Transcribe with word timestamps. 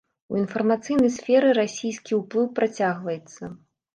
У 0.33 0.37
інфармацыйнай 0.43 1.11
сферы 1.17 1.51
расійскі 1.59 2.19
ўплыў 2.21 2.47
працягваецца. 2.61 3.53